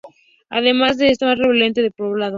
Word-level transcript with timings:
Además 0.49 0.99
es 0.99 1.21
la 1.21 1.27
más 1.27 1.37
relevante 1.37 1.83
del 1.83 1.91
Poblado. 1.91 2.29